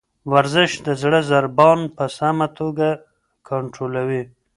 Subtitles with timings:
[0.33, 2.87] ورزش د زړه ضربان په سمه توګه
[3.49, 4.23] کنټرولوي.